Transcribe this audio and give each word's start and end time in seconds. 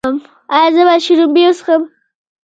ایا 0.55 0.69
زه 0.75 0.81
باید 0.87 1.03
شړومبې 1.05 1.43
وڅښم؟ 1.47 1.81